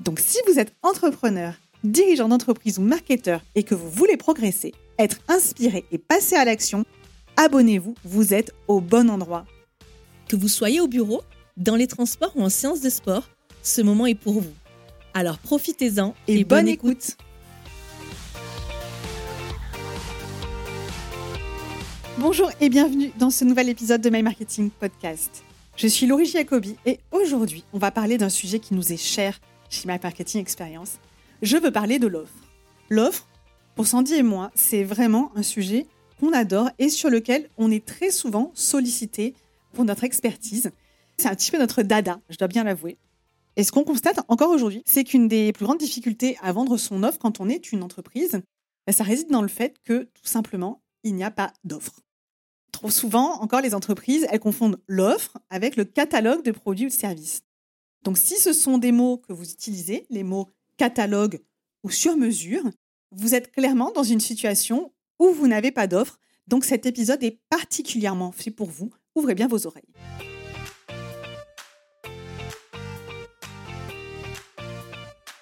Donc 0.00 0.18
si 0.18 0.38
vous 0.46 0.58
êtes 0.58 0.72
entrepreneur, 0.82 1.52
dirigeant 1.84 2.28
d'entreprise 2.28 2.78
ou 2.78 2.82
marketeur 2.82 3.42
et 3.54 3.62
que 3.62 3.74
vous 3.74 3.90
voulez 3.90 4.16
progresser, 4.16 4.72
être 4.98 5.18
inspiré 5.28 5.84
et 5.92 5.98
passer 5.98 6.36
à 6.36 6.46
l'action, 6.46 6.86
abonnez-vous, 7.36 7.94
vous 8.04 8.32
êtes 8.32 8.54
au 8.66 8.80
bon 8.80 9.10
endroit. 9.10 9.44
Que 10.26 10.36
vous 10.36 10.48
soyez 10.48 10.80
au 10.80 10.88
bureau, 10.88 11.20
dans 11.58 11.76
les 11.76 11.86
transports 11.86 12.32
ou 12.34 12.42
en 12.42 12.48
séance 12.48 12.80
de 12.80 12.88
sport, 12.88 13.28
ce 13.62 13.82
moment 13.82 14.06
est 14.06 14.14
pour 14.14 14.40
vous. 14.40 14.54
Alors 15.12 15.36
profitez-en 15.38 16.14
et, 16.28 16.44
bonne, 16.44 16.68
écoute. 16.68 17.18
Bonjour 22.16 22.50
et 22.62 22.70
bienvenue 22.70 23.12
dans 23.18 23.30
ce 23.30 23.44
nouvel 23.44 23.68
épisode 23.68 24.00
de 24.00 24.08
My 24.08 24.22
Marketing 24.22 24.70
Podcast. 24.70 25.42
Je 25.76 25.86
suis 25.86 26.06
Laurie 26.06 26.26
Jacobi 26.26 26.76
et 26.86 27.00
aujourd'hui, 27.10 27.64
on 27.74 27.78
va 27.78 27.90
parler 27.90 28.16
d'un 28.16 28.28
sujet 28.30 28.60
qui 28.60 28.74
nous 28.74 28.92
est 28.92 28.98
cher 28.98 29.38
chez 29.70 29.88
My 29.88 29.98
Marketing 30.02 30.40
Experience, 30.40 30.98
je 31.40 31.56
veux 31.56 31.70
parler 31.70 31.98
de 31.98 32.06
l'offre. 32.06 32.34
L'offre, 32.90 33.26
pour 33.76 33.86
Sandy 33.86 34.14
et 34.14 34.22
moi, 34.22 34.50
c'est 34.54 34.84
vraiment 34.84 35.32
un 35.36 35.42
sujet 35.42 35.86
qu'on 36.18 36.32
adore 36.32 36.68
et 36.78 36.90
sur 36.90 37.08
lequel 37.08 37.48
on 37.56 37.70
est 37.70 37.86
très 37.86 38.10
souvent 38.10 38.50
sollicité 38.54 39.34
pour 39.72 39.84
notre 39.84 40.04
expertise. 40.04 40.70
C'est 41.16 41.28
un 41.28 41.34
petit 41.34 41.50
peu 41.50 41.58
notre 41.58 41.82
dada, 41.82 42.20
je 42.28 42.36
dois 42.36 42.48
bien 42.48 42.64
l'avouer. 42.64 42.98
Et 43.56 43.64
ce 43.64 43.72
qu'on 43.72 43.84
constate 43.84 44.20
encore 44.28 44.50
aujourd'hui, 44.50 44.82
c'est 44.84 45.04
qu'une 45.04 45.28
des 45.28 45.52
plus 45.52 45.64
grandes 45.64 45.78
difficultés 45.78 46.36
à 46.42 46.52
vendre 46.52 46.76
son 46.76 47.02
offre 47.02 47.18
quand 47.18 47.40
on 47.40 47.48
est 47.48 47.72
une 47.72 47.82
entreprise, 47.82 48.42
ben, 48.86 48.92
ça 48.92 49.04
réside 49.04 49.30
dans 49.30 49.42
le 49.42 49.48
fait 49.48 49.76
que 49.84 50.08
tout 50.14 50.26
simplement, 50.26 50.82
il 51.04 51.14
n'y 51.14 51.24
a 51.24 51.30
pas 51.30 51.52
d'offre. 51.64 52.00
Trop 52.72 52.90
souvent, 52.90 53.40
encore 53.40 53.60
les 53.60 53.74
entreprises, 53.74 54.26
elles 54.30 54.40
confondent 54.40 54.80
l'offre 54.86 55.38
avec 55.48 55.76
le 55.76 55.84
catalogue 55.84 56.44
de 56.44 56.52
produits 56.52 56.86
ou 56.86 56.88
de 56.88 56.94
services. 56.94 57.42
Donc 58.02 58.16
si 58.16 58.36
ce 58.36 58.52
sont 58.52 58.78
des 58.78 58.92
mots 58.92 59.18
que 59.18 59.32
vous 59.32 59.50
utilisez, 59.50 60.06
les 60.08 60.22
mots 60.22 60.48
catalogue 60.78 61.40
ou 61.82 61.90
sur 61.90 62.16
mesure, 62.16 62.64
vous 63.10 63.34
êtes 63.34 63.52
clairement 63.52 63.90
dans 63.90 64.02
une 64.02 64.20
situation 64.20 64.92
où 65.18 65.32
vous 65.32 65.46
n'avez 65.46 65.70
pas 65.70 65.86
d'offre. 65.86 66.18
Donc 66.46 66.64
cet 66.64 66.86
épisode 66.86 67.22
est 67.22 67.40
particulièrement 67.50 68.32
fait 68.32 68.50
pour 68.50 68.70
vous. 68.70 68.90
Ouvrez 69.14 69.34
bien 69.34 69.48
vos 69.48 69.66
oreilles. 69.66 69.92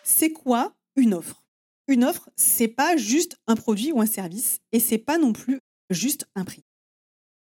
C'est 0.03 0.33
quoi 0.33 0.75
une 0.97 1.15
offre? 1.15 1.45
Une 1.87 2.03
offre, 2.03 2.29
c'est 2.35 2.69
pas 2.69 2.97
juste 2.97 3.37
un 3.47 3.55
produit 3.55 3.93
ou 3.93 4.01
un 4.01 4.07
service 4.07 4.59
et 4.73 4.81
c'est 4.81 4.99
pas 4.99 5.17
non 5.17 5.33
plus 5.33 5.61
juste 5.91 6.27
un 6.35 6.45
prix. 6.45 6.65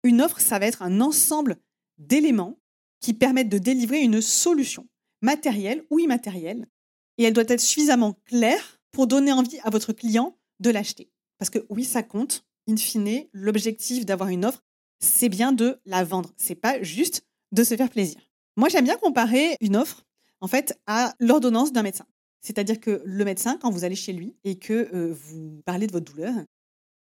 Une 0.03 0.21
offre, 0.21 0.41
ça 0.41 0.59
va 0.59 0.67
être 0.67 0.83
un 0.83 1.01
ensemble 1.01 1.57
d'éléments 1.97 2.59
qui 3.01 3.15
permettent 3.15 3.49
de 3.49 3.59
délivrer 3.59 4.01
une 4.03 4.21
solution 4.21 4.87
matérielle 5.23 5.85
ou 5.91 5.99
immatérielle, 5.99 6.67
et 7.19 7.25
elle 7.25 7.33
doit 7.33 7.45
être 7.49 7.61
suffisamment 7.61 8.15
claire 8.25 8.81
pour 8.91 9.07
donner 9.07 9.33
envie 9.33 9.59
à 9.65 9.71
votre 9.71 9.93
client 9.93 10.37
de 10.61 10.71
l'acheter. 10.71 11.11
Parce 11.39 11.51
que 11.51 11.67
oui, 11.69 11.85
ça 11.85 12.03
compte. 12.03 12.47
In 12.69 12.77
fine, 12.77 13.27
l'objectif 13.33 14.05
d'avoir 14.05 14.29
une 14.29 14.45
offre, 14.45 14.65
c'est 14.99 15.29
bien 15.29 15.53
de 15.53 15.81
la 15.85 16.03
vendre. 16.03 16.33
C'est 16.37 16.55
pas 16.55 16.83
juste 16.83 17.25
de 17.53 17.63
se 17.63 17.77
faire 17.77 17.91
plaisir. 17.91 18.21
Moi, 18.57 18.69
j'aime 18.69 18.85
bien 18.85 18.97
comparer 18.97 19.57
une 19.61 19.77
offre, 19.77 20.05
en 20.41 20.49
fait, 20.49 20.79
à 20.87 21.15
l'ordonnance 21.21 21.73
d'un 21.73 21.83
médecin. 21.83 22.07
C'est-à-dire 22.41 22.81
que 22.81 23.03
le 23.05 23.25
médecin, 23.25 23.59
quand 23.61 23.71
vous 23.71 23.85
allez 23.85 23.97
chez 23.97 24.13
lui 24.13 24.37
et 24.45 24.59
que 24.59 24.89
euh, 24.95 25.13
vous 25.13 25.63
parlez 25.65 25.87
de 25.87 25.93
votre 25.93 26.13
douleur, 26.13 26.35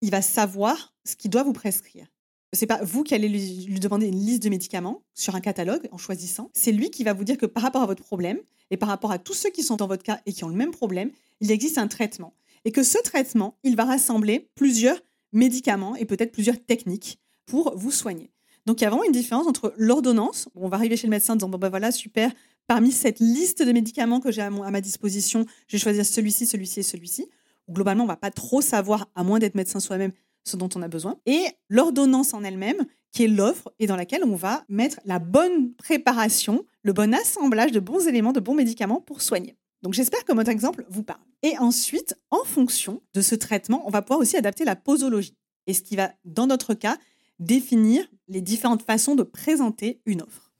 il 0.02 0.12
va 0.12 0.22
savoir 0.22 0.94
ce 1.06 1.16
qu'il 1.16 1.32
doit 1.32 1.44
vous 1.44 1.54
prescrire 1.54 2.08
c'est 2.54 2.66
pas 2.66 2.84
vous 2.84 3.04
qui 3.04 3.14
allez 3.14 3.30
lui, 3.30 3.80
demander 3.80 4.08
une 4.08 4.20
liste 4.20 4.44
de 4.44 4.50
médicaments 4.50 5.04
sur 5.14 5.36
un 5.36 5.40
catalogue 5.40 5.88
en 5.92 5.98
choisissant. 5.98 6.50
C'est 6.54 6.72
lui 6.72 6.90
qui 6.90 7.04
va 7.04 7.14
vous 7.14 7.24
dire 7.24 7.38
que 7.38 7.46
par 7.46 7.64
rapport 7.64 7.82
à 7.82 7.86
votre 7.86 8.04
problème 8.04 8.40
et 8.72 8.78
par 8.78 8.90
rapport 8.90 9.12
à 9.12 9.20
tous 9.20 9.34
ceux 9.34 9.50
qui 9.50 9.64
sont 9.64 9.76
dans 9.76 9.88
votre 9.88 10.04
cas 10.04 10.22
et 10.26 10.34
qui 10.34 10.44
ont 10.44 10.50
le 10.50 10.56
même 10.56 10.72
problème, 10.72 11.12
il 11.42 11.52
existe 11.52 11.78
un 11.78 11.88
traitement. 11.88 12.34
Et 12.66 12.72
que 12.72 12.84
ce 12.84 12.98
traitement, 13.04 13.58
il 13.64 13.76
va 13.76 13.86
rassembler 13.86 14.50
plusieurs 14.56 15.00
médicaments 15.32 15.96
et 15.96 16.06
peut-être 16.06 16.32
plusieurs 16.32 16.60
techniques 16.64 17.20
pour 17.46 17.76
vous 17.78 17.92
soigner. 17.92 18.32
Donc 18.66 18.82
il 18.82 18.84
y 18.84 18.88
a 18.88 18.90
vraiment 18.90 19.06
une 19.06 19.12
différence 19.12 19.48
entre 19.48 19.74
l'ordonnance, 19.78 20.50
on 20.56 20.68
va 20.68 20.78
arriver 20.78 20.98
chez 20.98 21.08
le 21.08 21.12
médecin 21.12 21.34
en 21.34 21.36
disant 21.38 21.50
bon 21.50 21.58
ben 21.58 21.70
voilà 21.70 21.92
super, 21.92 22.32
parmi 22.68 22.92
cette 22.92 23.20
liste 23.20 23.64
de 23.64 23.72
médicaments 23.72 24.20
que 24.20 24.32
j'ai 24.32 24.42
à, 24.42 24.50
ma 24.50 24.82
disposition, 24.82 25.46
je 25.68 25.78
vais 25.78 25.82
choisir 25.82 26.06
celui-ci, 26.06 26.46
celui-ci 26.46 26.82
et 26.82 26.84
celui-ci. 26.84 27.28
Globalement, 27.70 28.04
on 28.04 28.08
va 28.08 28.16
pas 28.16 28.32
trop 28.32 28.62
savoir, 28.62 29.10
à 29.16 29.24
moins 29.24 29.40
d'être 29.40 29.56
médecin 29.56 29.80
soi-même, 29.80 30.12
ce 30.50 30.58
dont 30.58 30.70
on 30.76 30.82
a 30.82 30.88
besoin, 30.88 31.18
et 31.26 31.46
l'ordonnance 31.70 32.34
en 32.34 32.44
elle-même, 32.44 32.86
qui 33.12 33.24
est 33.24 33.28
l'offre 33.28 33.74
et 33.80 33.88
dans 33.88 33.96
laquelle 33.96 34.24
on 34.24 34.36
va 34.36 34.64
mettre 34.70 35.00
la 35.06 35.20
bonne 35.20 35.74
préparation, 35.76 36.66
le 36.84 36.94
bon 36.94 37.14
assemblage 37.14 37.72
de 37.72 37.80
bons 37.80 38.08
éléments, 38.08 38.34
de 38.34 38.40
bons 38.40 38.54
médicaments 38.54 39.02
pour 39.02 39.22
soigner. 39.22 39.56
Donc 39.82 39.94
j'espère 39.94 40.26
que 40.26 40.34
votre 40.34 40.50
exemple 40.50 40.86
vous 40.90 41.04
parle. 41.04 41.22
Et 41.42 41.58
ensuite, 41.58 42.16
en 42.32 42.44
fonction 42.44 43.02
de 43.14 43.22
ce 43.22 43.36
traitement, 43.36 43.84
on 43.88 43.90
va 43.90 44.02
pouvoir 44.02 44.20
aussi 44.20 44.38
adapter 44.38 44.66
la 44.66 44.76
posologie. 44.76 45.36
Et 45.68 45.74
ce 45.74 45.82
qui 45.82 45.96
va, 45.96 46.12
dans 46.26 46.48
notre 46.48 46.74
cas, 46.74 46.98
définir 47.40 48.06
les 48.28 48.42
différentes 48.42 48.84
façons 48.84 49.16
de 49.16 49.24
présenter 49.24 50.02
une 50.06 50.22
offre. 50.22 50.52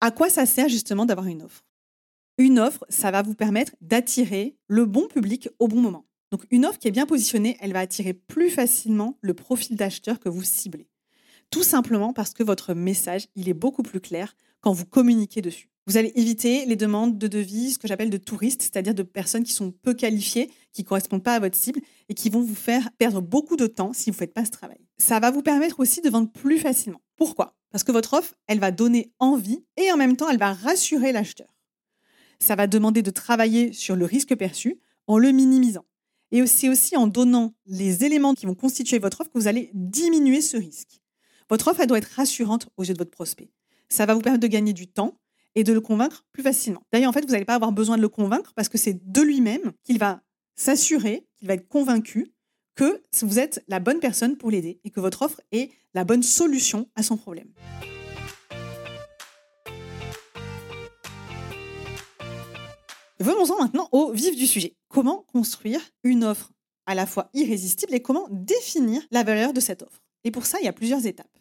À 0.00 0.10
quoi 0.10 0.28
ça 0.28 0.46
sert 0.46 0.68
justement 0.68 1.06
d'avoir 1.06 1.26
une 1.26 1.42
offre? 1.42 1.64
Une 2.38 2.58
offre, 2.58 2.84
ça 2.88 3.10
va 3.10 3.22
vous 3.22 3.34
permettre 3.34 3.72
d'attirer 3.80 4.56
le 4.66 4.84
bon 4.86 5.08
public 5.08 5.48
au 5.58 5.68
bon 5.68 5.80
moment. 5.80 6.06
Donc 6.30 6.44
une 6.50 6.64
offre 6.64 6.78
qui 6.78 6.88
est 6.88 6.92
bien 6.92 7.06
positionnée, 7.06 7.56
elle 7.60 7.72
va 7.72 7.80
attirer 7.80 8.14
plus 8.14 8.50
facilement 8.50 9.18
le 9.20 9.34
profil 9.34 9.76
d'acheteur 9.76 10.20
que 10.20 10.28
vous 10.28 10.42
ciblez. 10.42 10.88
Tout 11.50 11.64
simplement 11.64 12.12
parce 12.12 12.32
que 12.32 12.44
votre 12.44 12.74
message, 12.74 13.26
il 13.34 13.48
est 13.48 13.54
beaucoup 13.54 13.82
plus 13.82 14.00
clair 14.00 14.36
quand 14.60 14.72
vous 14.72 14.86
communiquez 14.86 15.42
dessus. 15.42 15.68
Vous 15.86 15.96
allez 15.96 16.12
éviter 16.14 16.66
les 16.66 16.76
demandes 16.76 17.18
de 17.18 17.26
devis, 17.26 17.72
ce 17.72 17.78
que 17.78 17.88
j'appelle 17.88 18.10
de 18.10 18.16
touristes, 18.16 18.62
c'est-à-dire 18.62 18.94
de 18.94 19.02
personnes 19.02 19.42
qui 19.42 19.52
sont 19.52 19.72
peu 19.72 19.92
qualifiées, 19.92 20.48
qui 20.72 20.82
ne 20.82 20.86
correspondent 20.86 21.24
pas 21.24 21.34
à 21.34 21.40
votre 21.40 21.56
cible 21.56 21.80
et 22.08 22.14
qui 22.14 22.30
vont 22.30 22.42
vous 22.42 22.54
faire 22.54 22.90
perdre 22.98 23.20
beaucoup 23.20 23.56
de 23.56 23.66
temps 23.66 23.92
si 23.92 24.10
vous 24.10 24.14
ne 24.14 24.18
faites 24.18 24.34
pas 24.34 24.44
ce 24.44 24.50
travail. 24.50 24.78
Ça 24.98 25.18
va 25.18 25.32
vous 25.32 25.42
permettre 25.42 25.80
aussi 25.80 26.00
de 26.00 26.10
vendre 26.10 26.30
plus 26.30 26.58
facilement. 26.58 27.00
Pourquoi? 27.16 27.56
Parce 27.72 27.82
que 27.82 27.90
votre 27.90 28.14
offre, 28.14 28.34
elle 28.46 28.60
va 28.60 28.70
donner 28.70 29.10
envie 29.18 29.64
et 29.76 29.90
en 29.90 29.96
même 29.96 30.16
temps, 30.16 30.28
elle 30.28 30.38
va 30.38 30.52
rassurer 30.52 31.10
l'acheteur. 31.10 31.48
Ça 32.38 32.54
va 32.54 32.68
demander 32.68 33.02
de 33.02 33.10
travailler 33.10 33.72
sur 33.72 33.96
le 33.96 34.04
risque 34.04 34.36
perçu 34.36 34.78
en 35.08 35.18
le 35.18 35.32
minimisant. 35.32 35.84
Et 36.32 36.46
c'est 36.46 36.68
aussi 36.68 36.96
en 36.96 37.06
donnant 37.06 37.54
les 37.66 38.04
éléments 38.04 38.34
qui 38.34 38.46
vont 38.46 38.54
constituer 38.54 38.98
votre 38.98 39.20
offre 39.20 39.30
que 39.30 39.38
vous 39.38 39.48
allez 39.48 39.70
diminuer 39.74 40.40
ce 40.40 40.56
risque. 40.56 41.00
Votre 41.48 41.68
offre, 41.68 41.80
elle 41.80 41.88
doit 41.88 41.98
être 41.98 42.12
rassurante 42.14 42.68
aux 42.76 42.84
yeux 42.84 42.94
de 42.94 42.98
votre 42.98 43.10
prospect. 43.10 43.50
Ça 43.88 44.06
va 44.06 44.14
vous 44.14 44.20
permettre 44.20 44.42
de 44.42 44.46
gagner 44.46 44.72
du 44.72 44.86
temps 44.86 45.18
et 45.56 45.64
de 45.64 45.72
le 45.72 45.80
convaincre 45.80 46.24
plus 46.32 46.44
facilement. 46.44 46.82
D'ailleurs, 46.92 47.10
en 47.10 47.12
fait, 47.12 47.24
vous 47.24 47.32
n'allez 47.32 47.44
pas 47.44 47.56
avoir 47.56 47.72
besoin 47.72 47.96
de 47.96 48.02
le 48.02 48.08
convaincre 48.08 48.52
parce 48.54 48.68
que 48.68 48.78
c'est 48.78 49.00
de 49.04 49.20
lui-même 49.20 49.72
qu'il 49.82 49.98
va 49.98 50.22
s'assurer, 50.54 51.26
qu'il 51.36 51.48
va 51.48 51.54
être 51.54 51.68
convaincu 51.68 52.32
que 52.76 53.02
vous 53.22 53.38
êtes 53.38 53.64
la 53.66 53.80
bonne 53.80 53.98
personne 53.98 54.36
pour 54.36 54.50
l'aider 54.50 54.80
et 54.84 54.90
que 54.90 55.00
votre 55.00 55.22
offre 55.22 55.40
est 55.50 55.70
la 55.94 56.04
bonne 56.04 56.22
solution 56.22 56.88
à 56.94 57.02
son 57.02 57.16
problème. 57.16 57.48
Venons-en 63.20 63.58
maintenant 63.58 63.86
au 63.92 64.12
vif 64.12 64.34
du 64.34 64.46
sujet. 64.46 64.76
Comment 64.88 65.26
construire 65.30 65.82
une 66.04 66.24
offre 66.24 66.52
à 66.86 66.94
la 66.94 67.04
fois 67.04 67.28
irrésistible 67.34 67.94
et 67.94 68.00
comment 68.00 68.26
définir 68.30 69.02
la 69.10 69.22
valeur 69.22 69.52
de 69.52 69.60
cette 69.60 69.82
offre? 69.82 70.02
Et 70.24 70.30
pour 70.30 70.46
ça, 70.46 70.58
il 70.58 70.64
y 70.64 70.68
a 70.68 70.72
plusieurs 70.72 71.04
étapes. 71.04 71.38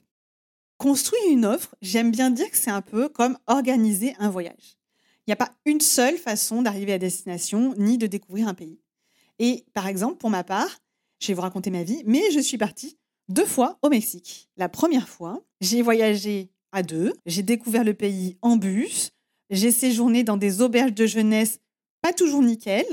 Construire 0.77 1.23
une 1.29 1.45
offre, 1.45 1.75
j'aime 1.81 2.11
bien 2.11 2.31
dire 2.31 2.51
que 2.51 2.57
c'est 2.57 2.69
un 2.69 2.81
peu 2.81 3.07
comme 3.07 3.37
organiser 3.47 4.13
un 4.19 4.29
voyage. 4.29 4.77
Il 5.25 5.29
n'y 5.29 5.33
a 5.33 5.37
pas 5.37 5.55
une 5.65 5.79
seule 5.79 6.17
façon 6.17 6.61
d'arriver 6.61 6.91
à 6.91 6.97
destination 6.97 7.73
ni 7.77 7.97
de 7.97 8.07
découvrir 8.07 8.49
un 8.49 8.53
pays. 8.53 8.81
Et 9.39 9.63
par 9.73 9.87
exemple, 9.87 10.17
pour 10.17 10.29
ma 10.29 10.43
part, 10.43 10.79
je 11.19 11.27
vais 11.27 11.33
vous 11.33 11.41
raconter 11.41 11.71
ma 11.71 11.83
vie, 11.83 12.03
mais 12.05 12.29
je 12.31 12.41
suis 12.41 12.57
partie 12.57 12.97
deux 13.29 13.45
fois 13.45 13.79
au 13.81 13.89
Mexique. 13.89 14.49
La 14.57 14.67
première 14.67 15.07
fois, 15.07 15.45
j'ai 15.61 15.81
voyagé 15.81 16.51
à 16.73 16.83
deux, 16.83 17.13
j'ai 17.25 17.43
découvert 17.43 17.85
le 17.85 17.93
pays 17.93 18.37
en 18.41 18.57
bus, 18.57 19.11
j'ai 19.49 19.71
séjourné 19.71 20.23
dans 20.23 20.37
des 20.37 20.61
auberges 20.61 20.93
de 20.93 21.05
jeunesse 21.05 21.59
pas 22.01 22.13
toujours 22.13 22.41
nickel. 22.41 22.85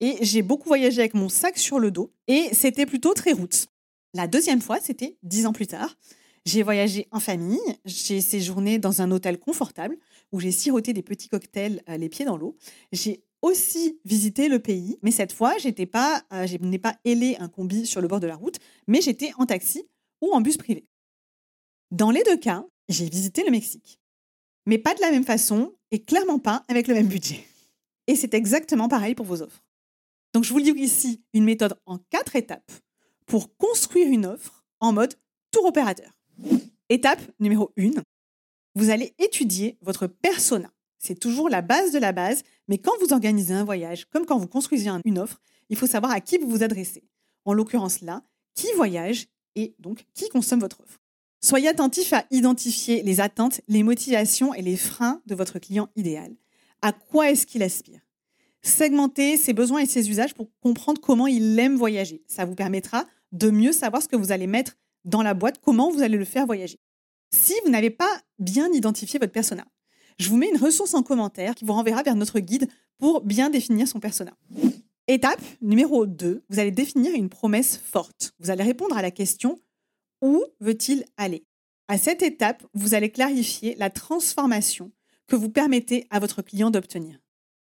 Et 0.00 0.18
j'ai 0.20 0.42
beaucoup 0.42 0.68
voyagé 0.68 1.00
avec 1.00 1.14
mon 1.14 1.28
sac 1.28 1.58
sur 1.58 1.78
le 1.78 1.90
dos. 1.90 2.12
Et 2.28 2.48
c'était 2.52 2.86
plutôt 2.86 3.14
très 3.14 3.32
route. 3.32 3.68
La 4.12 4.26
deuxième 4.26 4.60
fois, 4.60 4.78
c'était 4.80 5.16
dix 5.22 5.46
ans 5.46 5.52
plus 5.52 5.66
tard. 5.66 5.96
J'ai 6.44 6.62
voyagé 6.62 7.08
en 7.10 7.20
famille. 7.20 7.58
J'ai 7.84 8.20
séjourné 8.20 8.78
dans 8.78 9.02
un 9.02 9.10
hôtel 9.10 9.38
confortable 9.38 9.96
où 10.32 10.40
j'ai 10.40 10.50
siroté 10.50 10.92
des 10.92 11.02
petits 11.02 11.28
cocktails 11.28 11.82
euh, 11.88 11.96
les 11.96 12.08
pieds 12.08 12.24
dans 12.24 12.36
l'eau. 12.36 12.56
J'ai 12.92 13.22
aussi 13.40 13.98
visité 14.04 14.48
le 14.48 14.58
pays, 14.58 14.98
mais 15.02 15.10
cette 15.10 15.32
fois, 15.32 15.54
pas, 15.92 16.22
euh, 16.32 16.46
je 16.46 16.56
n'ai 16.56 16.78
pas 16.78 16.96
ailé 17.04 17.36
un 17.40 17.48
combi 17.48 17.86
sur 17.86 18.00
le 18.00 18.08
bord 18.08 18.20
de 18.20 18.26
la 18.26 18.36
route, 18.36 18.58
mais 18.86 19.00
j'étais 19.00 19.32
en 19.36 19.46
taxi 19.46 19.84
ou 20.22 20.32
en 20.32 20.40
bus 20.40 20.56
privé. 20.56 20.86
Dans 21.90 22.10
les 22.10 22.22
deux 22.22 22.38
cas, 22.38 22.64
j'ai 22.88 23.08
visité 23.08 23.44
le 23.44 23.50
Mexique, 23.50 24.00
mais 24.66 24.78
pas 24.78 24.94
de 24.94 25.00
la 25.00 25.10
même 25.10 25.24
façon 25.24 25.74
et 25.90 26.00
clairement 26.00 26.38
pas 26.38 26.64
avec 26.68 26.88
le 26.88 26.94
même 26.94 27.06
budget. 27.06 27.44
Et 28.06 28.16
c'est 28.16 28.34
exactement 28.34 28.88
pareil 28.88 29.14
pour 29.14 29.26
vos 29.26 29.42
offres. 29.42 29.64
Donc, 30.32 30.44
je 30.44 30.52
vous 30.52 30.58
livre 30.58 30.76
ici 30.76 31.22
une 31.32 31.44
méthode 31.44 31.78
en 31.86 31.98
quatre 31.98 32.36
étapes 32.36 32.72
pour 33.26 33.56
construire 33.56 34.08
une 34.08 34.26
offre 34.26 34.64
en 34.80 34.92
mode 34.92 35.14
tour 35.50 35.64
opérateur. 35.64 36.10
Étape 36.88 37.20
numéro 37.40 37.72
1, 37.78 37.90
vous 38.74 38.90
allez 38.90 39.14
étudier 39.18 39.78
votre 39.80 40.06
persona. 40.06 40.70
C'est 40.98 41.18
toujours 41.18 41.48
la 41.48 41.62
base 41.62 41.92
de 41.92 41.98
la 41.98 42.12
base, 42.12 42.42
mais 42.68 42.78
quand 42.78 42.92
vous 43.00 43.12
organisez 43.12 43.54
un 43.54 43.64
voyage, 43.64 44.06
comme 44.06 44.26
quand 44.26 44.38
vous 44.38 44.48
construisez 44.48 44.90
une 45.04 45.18
offre, 45.18 45.40
il 45.68 45.76
faut 45.76 45.86
savoir 45.86 46.12
à 46.12 46.20
qui 46.20 46.38
vous 46.38 46.48
vous 46.48 46.62
adressez. 46.62 47.04
En 47.44 47.52
l'occurrence 47.52 48.00
là, 48.00 48.22
qui 48.54 48.66
voyage 48.76 49.26
et 49.54 49.74
donc 49.78 50.06
qui 50.14 50.28
consomme 50.28 50.60
votre 50.60 50.80
offre. 50.80 50.98
Soyez 51.40 51.68
attentif 51.68 52.12
à 52.12 52.24
identifier 52.30 53.02
les 53.02 53.20
attentes, 53.20 53.60
les 53.68 53.82
motivations 53.82 54.54
et 54.54 54.62
les 54.62 54.76
freins 54.76 55.20
de 55.26 55.34
votre 55.34 55.58
client 55.58 55.90
idéal. 55.94 56.34
À 56.82 56.92
quoi 56.92 57.30
est-ce 57.30 57.46
qu'il 57.46 57.62
aspire? 57.62 58.00
Segmentez 58.62 59.36
ses 59.36 59.52
besoins 59.52 59.80
et 59.80 59.86
ses 59.86 60.08
usages 60.08 60.34
pour 60.34 60.50
comprendre 60.60 61.00
comment 61.00 61.26
il 61.26 61.58
aime 61.58 61.76
voyager. 61.76 62.22
Ça 62.26 62.44
vous 62.44 62.54
permettra 62.54 63.04
de 63.32 63.50
mieux 63.50 63.72
savoir 63.72 64.02
ce 64.02 64.08
que 64.08 64.16
vous 64.16 64.32
allez 64.32 64.46
mettre 64.46 64.76
dans 65.04 65.22
la 65.22 65.34
boîte, 65.34 65.60
comment 65.62 65.90
vous 65.90 66.02
allez 66.02 66.16
le 66.16 66.24
faire 66.24 66.46
voyager. 66.46 66.78
Si 67.30 67.52
vous 67.64 67.70
n'avez 67.70 67.90
pas 67.90 68.20
bien 68.38 68.72
identifié 68.72 69.18
votre 69.18 69.32
persona, 69.32 69.66
je 70.18 70.28
vous 70.28 70.36
mets 70.36 70.48
une 70.48 70.56
ressource 70.56 70.94
en 70.94 71.02
commentaire 71.02 71.54
qui 71.54 71.64
vous 71.64 71.72
renverra 71.72 72.02
vers 72.02 72.14
notre 72.14 72.40
guide 72.40 72.68
pour 72.98 73.20
bien 73.20 73.50
définir 73.50 73.88
son 73.88 74.00
persona. 74.00 74.32
Étape 75.08 75.42
numéro 75.60 76.06
2, 76.06 76.44
vous 76.48 76.58
allez 76.58 76.70
définir 76.70 77.12
une 77.14 77.28
promesse 77.28 77.76
forte. 77.76 78.32
Vous 78.38 78.50
allez 78.50 78.62
répondre 78.62 78.96
à 78.96 79.02
la 79.02 79.10
question 79.10 79.60
où 80.22 80.42
veut-il 80.60 81.04
aller? 81.18 81.44
À 81.88 81.98
cette 81.98 82.22
étape, 82.22 82.64
vous 82.72 82.94
allez 82.94 83.10
clarifier 83.10 83.74
la 83.74 83.90
transformation 83.90 84.90
que 85.26 85.36
vous 85.36 85.50
permettez 85.50 86.06
à 86.10 86.18
votre 86.18 86.42
client 86.42 86.70
d'obtenir. 86.70 87.18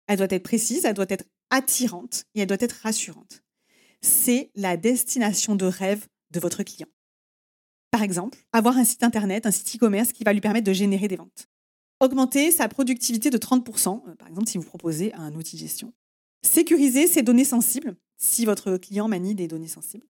Elle 0.06 0.18
doit 0.18 0.26
être 0.30 0.42
précise, 0.42 0.84
elle 0.84 0.94
doit 0.94 1.06
être 1.08 1.24
attirante 1.50 2.24
et 2.34 2.40
elle 2.40 2.46
doit 2.46 2.56
être 2.60 2.80
rassurante. 2.82 3.42
C'est 4.02 4.50
la 4.54 4.76
destination 4.76 5.56
de 5.56 5.64
rêve 5.64 6.06
de 6.30 6.40
votre 6.40 6.62
client. 6.62 6.88
Par 7.90 8.02
exemple, 8.02 8.38
avoir 8.52 8.76
un 8.76 8.84
site 8.84 9.04
internet, 9.04 9.46
un 9.46 9.50
site 9.50 9.76
e-commerce 9.76 10.12
qui 10.12 10.24
va 10.24 10.32
lui 10.32 10.40
permettre 10.40 10.66
de 10.66 10.72
générer 10.72 11.08
des 11.08 11.16
ventes. 11.16 11.48
Augmenter 12.00 12.50
sa 12.50 12.68
productivité 12.68 13.30
de 13.30 13.38
30%, 13.38 14.02
euh, 14.08 14.14
par 14.16 14.28
exemple 14.28 14.48
si 14.48 14.58
vous 14.58 14.64
proposez 14.64 15.14
un 15.14 15.32
outil 15.34 15.56
de 15.56 15.60
gestion. 15.60 15.92
Sécuriser 16.42 17.06
ses 17.06 17.22
données 17.22 17.44
sensibles, 17.44 17.94
si 18.18 18.44
votre 18.44 18.76
client 18.76 19.08
manie 19.08 19.34
des 19.34 19.46
données 19.46 19.68
sensibles. 19.68 20.06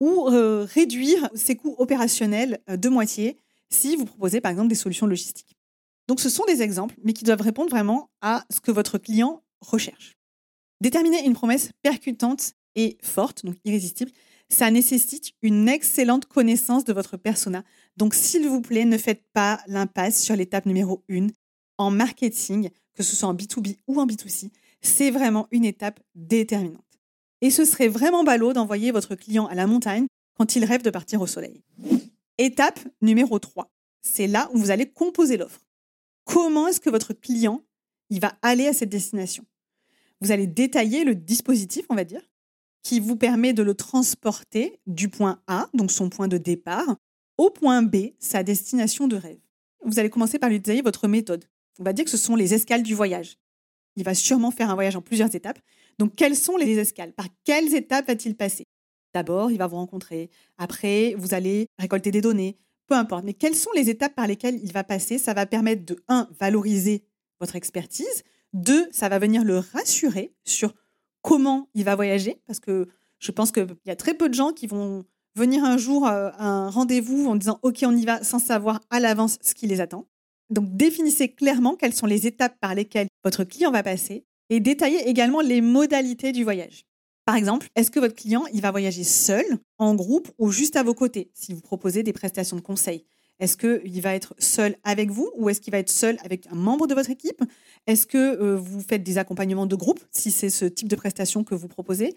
Ou 0.00 0.28
euh, 0.28 0.66
réduire 0.70 1.30
ses 1.34 1.56
coûts 1.56 1.74
opérationnels 1.78 2.60
euh, 2.68 2.76
de 2.76 2.88
moitié, 2.90 3.38
si 3.70 3.96
vous 3.96 4.04
proposez 4.04 4.40
par 4.40 4.52
exemple 4.52 4.68
des 4.68 4.74
solutions 4.74 5.06
logistiques. 5.06 5.55
Donc 6.08 6.20
ce 6.20 6.28
sont 6.28 6.44
des 6.44 6.62
exemples, 6.62 6.94
mais 7.02 7.12
qui 7.12 7.24
doivent 7.24 7.40
répondre 7.40 7.70
vraiment 7.70 8.10
à 8.20 8.44
ce 8.50 8.60
que 8.60 8.70
votre 8.70 8.98
client 8.98 9.42
recherche. 9.60 10.16
Déterminer 10.80 11.24
une 11.24 11.34
promesse 11.34 11.70
percutante 11.82 12.52
et 12.74 12.98
forte, 13.02 13.44
donc 13.44 13.56
irrésistible, 13.64 14.12
ça 14.48 14.70
nécessite 14.70 15.32
une 15.42 15.68
excellente 15.68 16.26
connaissance 16.26 16.84
de 16.84 16.92
votre 16.92 17.16
persona. 17.16 17.64
Donc 17.96 18.14
s'il 18.14 18.48
vous 18.48 18.60
plaît, 18.60 18.84
ne 18.84 18.98
faites 18.98 19.24
pas 19.32 19.60
l'impasse 19.66 20.22
sur 20.22 20.36
l'étape 20.36 20.66
numéro 20.66 21.02
1 21.10 21.28
en 21.78 21.90
marketing, 21.90 22.70
que 22.94 23.02
ce 23.02 23.16
soit 23.16 23.28
en 23.28 23.34
B2B 23.34 23.78
ou 23.88 24.00
en 24.00 24.06
B2C. 24.06 24.50
C'est 24.82 25.10
vraiment 25.10 25.48
une 25.50 25.64
étape 25.64 26.00
déterminante. 26.14 26.84
Et 27.40 27.50
ce 27.50 27.64
serait 27.64 27.88
vraiment 27.88 28.24
ballot 28.24 28.52
d'envoyer 28.52 28.92
votre 28.92 29.14
client 29.14 29.46
à 29.46 29.54
la 29.54 29.66
montagne 29.66 30.06
quand 30.34 30.54
il 30.54 30.64
rêve 30.64 30.82
de 30.82 30.90
partir 30.90 31.20
au 31.20 31.26
soleil. 31.26 31.62
Étape 32.38 32.78
numéro 33.02 33.38
3. 33.38 33.68
C'est 34.02 34.26
là 34.26 34.48
où 34.52 34.58
vous 34.58 34.70
allez 34.70 34.86
composer 34.86 35.36
l'offre 35.36 35.65
comment 36.26 36.68
est-ce 36.68 36.80
que 36.80 36.90
votre 36.90 37.14
client 37.14 37.64
il 38.10 38.20
va 38.20 38.36
aller 38.42 38.66
à 38.66 38.74
cette 38.74 38.90
destination? 38.90 39.46
Vous 40.20 40.30
allez 40.30 40.46
détailler 40.46 41.04
le 41.04 41.14
dispositif, 41.14 41.86
on 41.88 41.94
va 41.94 42.04
dire, 42.04 42.22
qui 42.82 43.00
vous 43.00 43.16
permet 43.16 43.52
de 43.52 43.62
le 43.62 43.74
transporter 43.74 44.80
du 44.86 45.08
point 45.08 45.42
A, 45.46 45.68
donc 45.74 45.90
son 45.90 46.10
point 46.10 46.28
de 46.28 46.38
départ, 46.38 46.96
au 47.38 47.50
point 47.50 47.82
B, 47.82 48.12
sa 48.18 48.42
destination 48.42 49.08
de 49.08 49.16
rêve. 49.16 49.40
Vous 49.84 49.98
allez 49.98 50.10
commencer 50.10 50.38
par 50.38 50.50
lui 50.50 50.58
détailler 50.58 50.82
votre 50.82 51.08
méthode. 51.08 51.44
On 51.78 51.84
va 51.84 51.92
dire 51.92 52.04
que 52.04 52.10
ce 52.10 52.16
sont 52.16 52.36
les 52.36 52.54
escales 52.54 52.82
du 52.82 52.94
voyage. 52.94 53.38
Il 53.96 54.04
va 54.04 54.14
sûrement 54.14 54.50
faire 54.50 54.70
un 54.70 54.74
voyage 54.74 54.96
en 54.96 55.02
plusieurs 55.02 55.34
étapes. 55.34 55.58
Donc, 55.98 56.14
quelles 56.14 56.36
sont 56.36 56.56
les 56.56 56.78
escales? 56.78 57.12
Par 57.12 57.26
quelles 57.44 57.74
étapes 57.74 58.06
va-t-il 58.06 58.36
passer? 58.36 58.64
D'abord, 59.14 59.50
il 59.50 59.58
va 59.58 59.66
vous 59.66 59.76
rencontrer. 59.76 60.30
Après, 60.58 61.14
vous 61.16 61.34
allez 61.34 61.66
récolter 61.78 62.10
des 62.10 62.20
données 62.20 62.58
peu 62.86 62.94
importe. 62.94 63.24
Mais 63.24 63.34
quelles 63.34 63.54
sont 63.54 63.70
les 63.74 63.90
étapes 63.90 64.14
par 64.14 64.26
lesquelles 64.26 64.58
il 64.62 64.72
va 64.72 64.84
passer? 64.84 65.18
Ça 65.18 65.34
va 65.34 65.46
permettre 65.46 65.84
de, 65.84 65.96
un, 66.08 66.28
valoriser 66.38 67.04
votre 67.40 67.56
expertise. 67.56 68.24
Deux, 68.52 68.88
ça 68.90 69.08
va 69.08 69.18
venir 69.18 69.44
le 69.44 69.58
rassurer 69.58 70.32
sur 70.44 70.74
comment 71.22 71.68
il 71.74 71.84
va 71.84 71.96
voyager. 71.96 72.40
Parce 72.46 72.60
que 72.60 72.86
je 73.18 73.32
pense 73.32 73.52
qu'il 73.52 73.66
y 73.84 73.90
a 73.90 73.96
très 73.96 74.14
peu 74.14 74.28
de 74.28 74.34
gens 74.34 74.52
qui 74.52 74.66
vont 74.66 75.04
venir 75.34 75.64
un 75.64 75.76
jour 75.76 76.06
euh, 76.06 76.30
à 76.38 76.46
un 76.46 76.70
rendez-vous 76.70 77.28
en 77.28 77.36
disant 77.36 77.58
OK, 77.62 77.84
on 77.84 77.96
y 77.96 78.04
va 78.04 78.22
sans 78.22 78.38
savoir 78.38 78.80
à 78.90 79.00
l'avance 79.00 79.38
ce 79.42 79.54
qui 79.54 79.66
les 79.66 79.80
attend. 79.80 80.06
Donc 80.50 80.76
définissez 80.76 81.28
clairement 81.28 81.74
quelles 81.74 81.94
sont 81.94 82.06
les 82.06 82.26
étapes 82.26 82.56
par 82.60 82.74
lesquelles 82.74 83.08
votre 83.24 83.44
client 83.44 83.70
va 83.70 83.82
passer 83.82 84.24
et 84.48 84.60
détaillez 84.60 85.08
également 85.08 85.40
les 85.40 85.60
modalités 85.60 86.32
du 86.32 86.44
voyage. 86.44 86.86
Par 87.26 87.34
exemple, 87.34 87.68
est-ce 87.74 87.90
que 87.90 87.98
votre 87.98 88.14
client, 88.14 88.44
il 88.54 88.60
va 88.60 88.70
voyager 88.70 89.02
seul, 89.02 89.44
en 89.78 89.96
groupe 89.96 90.30
ou 90.38 90.52
juste 90.52 90.76
à 90.76 90.84
vos 90.84 90.94
côtés 90.94 91.30
si 91.34 91.52
vous 91.52 91.60
proposez 91.60 92.04
des 92.04 92.12
prestations 92.12 92.56
de 92.56 92.60
conseil? 92.62 93.04
Est-ce 93.40 93.56
qu'il 93.56 94.00
va 94.00 94.14
être 94.14 94.34
seul 94.38 94.76
avec 94.84 95.10
vous 95.10 95.28
ou 95.34 95.50
est-ce 95.50 95.60
qu'il 95.60 95.72
va 95.72 95.78
être 95.78 95.90
seul 95.90 96.18
avec 96.24 96.46
un 96.46 96.54
membre 96.54 96.86
de 96.86 96.94
votre 96.94 97.10
équipe? 97.10 97.42
Est-ce 97.88 98.06
que 98.06 98.16
euh, 98.16 98.56
vous 98.56 98.80
faites 98.80 99.02
des 99.02 99.18
accompagnements 99.18 99.66
de 99.66 99.74
groupe 99.74 99.98
si 100.12 100.30
c'est 100.30 100.50
ce 100.50 100.64
type 100.66 100.86
de 100.86 100.94
prestation 100.94 101.42
que 101.42 101.56
vous 101.56 101.66
proposez? 101.66 102.14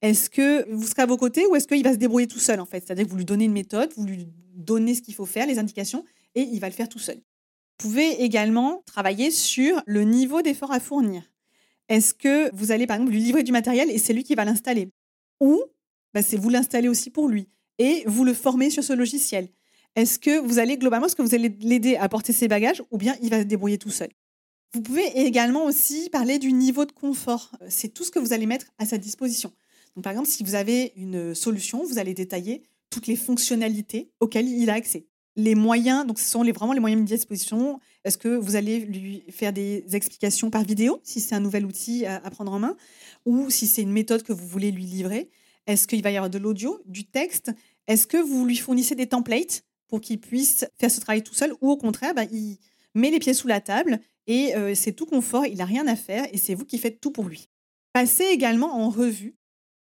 Est-ce 0.00 0.30
que 0.30 0.70
vous 0.72 0.86
serez 0.86 1.02
à 1.02 1.06
vos 1.06 1.16
côtés 1.16 1.44
ou 1.46 1.56
est-ce 1.56 1.66
qu'il 1.66 1.82
va 1.82 1.92
se 1.92 1.98
débrouiller 1.98 2.28
tout 2.28 2.38
seul 2.38 2.60
en 2.60 2.64
fait? 2.64 2.84
C'est-à-dire 2.86 3.04
que 3.04 3.10
vous 3.10 3.18
lui 3.18 3.24
donnez 3.24 3.46
une 3.46 3.52
méthode, 3.52 3.92
vous 3.96 4.06
lui 4.06 4.28
donnez 4.54 4.94
ce 4.94 5.02
qu'il 5.02 5.14
faut 5.14 5.26
faire, 5.26 5.48
les 5.48 5.58
indications 5.58 6.04
et 6.36 6.42
il 6.42 6.60
va 6.60 6.68
le 6.68 6.74
faire 6.74 6.88
tout 6.88 7.00
seul. 7.00 7.16
Vous 7.16 7.88
pouvez 7.88 8.22
également 8.22 8.84
travailler 8.86 9.32
sur 9.32 9.82
le 9.86 10.04
niveau 10.04 10.40
d'effort 10.40 10.70
à 10.70 10.78
fournir. 10.78 11.31
Est-ce 11.92 12.14
que 12.14 12.50
vous 12.56 12.72
allez 12.72 12.86
par 12.86 12.96
exemple 12.96 13.12
lui 13.12 13.20
livrer 13.20 13.42
du 13.42 13.52
matériel 13.52 13.90
et 13.90 13.98
c'est 13.98 14.14
lui 14.14 14.24
qui 14.24 14.34
va 14.34 14.46
l'installer? 14.46 14.88
Ou 15.40 15.62
bah, 16.14 16.22
c'est 16.22 16.38
vous 16.38 16.48
l'installer 16.48 16.88
aussi 16.88 17.10
pour 17.10 17.28
lui 17.28 17.50
et 17.76 18.02
vous 18.06 18.24
le 18.24 18.32
former 18.32 18.70
sur 18.70 18.82
ce 18.82 18.94
logiciel 18.94 19.50
Est-ce 19.94 20.18
que 20.18 20.40
vous 20.40 20.58
allez 20.58 20.78
globalement, 20.78 21.04
est-ce 21.04 21.16
que 21.16 21.20
vous 21.20 21.34
allez 21.34 21.54
l'aider 21.60 21.96
à 21.96 22.08
porter 22.08 22.32
ses 22.32 22.48
bagages 22.48 22.82
ou 22.90 22.96
bien 22.96 23.14
il 23.20 23.28
va 23.28 23.40
se 23.40 23.44
débrouiller 23.44 23.76
tout 23.76 23.90
seul? 23.90 24.08
Vous 24.72 24.80
pouvez 24.80 25.04
également 25.16 25.66
aussi 25.66 26.08
parler 26.08 26.38
du 26.38 26.54
niveau 26.54 26.86
de 26.86 26.92
confort. 26.92 27.52
C'est 27.68 27.92
tout 27.92 28.04
ce 28.04 28.10
que 28.10 28.18
vous 28.18 28.32
allez 28.32 28.46
mettre 28.46 28.68
à 28.78 28.86
sa 28.86 28.96
disposition. 28.96 29.52
Par 30.02 30.12
exemple, 30.12 30.30
si 30.30 30.44
vous 30.44 30.54
avez 30.54 30.94
une 30.96 31.34
solution, 31.34 31.84
vous 31.84 31.98
allez 31.98 32.14
détailler 32.14 32.62
toutes 32.88 33.06
les 33.06 33.16
fonctionnalités 33.16 34.10
auxquelles 34.18 34.48
il 34.48 34.70
a 34.70 34.74
accès 34.74 35.08
les 35.36 35.54
moyens, 35.54 36.06
donc 36.06 36.18
ce 36.18 36.28
sont 36.28 36.44
vraiment 36.44 36.72
les 36.72 36.80
moyens 36.80 37.02
de 37.02 37.06
disposition. 37.06 37.80
Est-ce 38.04 38.18
que 38.18 38.28
vous 38.28 38.56
allez 38.56 38.80
lui 38.80 39.24
faire 39.30 39.52
des 39.52 39.84
explications 39.92 40.50
par 40.50 40.62
vidéo, 40.64 41.00
si 41.02 41.20
c'est 41.20 41.34
un 41.34 41.40
nouvel 41.40 41.64
outil 41.64 42.04
à, 42.06 42.20
prendre 42.30 42.52
en 42.52 42.58
main, 42.58 42.76
ou 43.24 43.48
si 43.50 43.66
c'est 43.66 43.82
une 43.82 43.92
méthode 43.92 44.22
que 44.22 44.32
vous 44.32 44.46
voulez 44.46 44.70
lui 44.70 44.84
livrer? 44.84 45.30
Est-ce 45.66 45.86
qu'il 45.86 46.02
va 46.02 46.10
y 46.10 46.16
avoir 46.16 46.30
de 46.30 46.38
l'audio, 46.38 46.80
du 46.86 47.04
texte? 47.04 47.52
Est-ce 47.86 48.06
que 48.06 48.16
vous 48.16 48.44
lui 48.44 48.56
fournissez 48.56 48.94
des 48.94 49.06
templates 49.06 49.62
pour 49.88 50.00
qu'il 50.00 50.20
puisse 50.20 50.64
faire 50.78 50.90
ce 50.90 51.00
travail 51.00 51.22
tout 51.22 51.34
seul, 51.34 51.54
ou 51.60 51.70
au 51.70 51.76
contraire, 51.76 52.14
bah, 52.14 52.24
il 52.24 52.58
met 52.94 53.10
les 53.10 53.18
pieds 53.18 53.34
sous 53.34 53.48
la 53.48 53.60
table 53.60 54.00
et 54.26 54.54
euh, 54.54 54.74
c'est 54.74 54.92
tout 54.92 55.06
confort, 55.06 55.46
il 55.46 55.58
n'a 55.58 55.64
rien 55.64 55.86
à 55.86 55.96
faire 55.96 56.26
et 56.32 56.38
c'est 56.38 56.54
vous 56.54 56.64
qui 56.64 56.78
faites 56.78 57.00
tout 57.00 57.10
pour 57.10 57.24
lui? 57.24 57.48
Passez 57.92 58.24
également 58.24 58.74
en 58.74 58.90
revue 58.90 59.36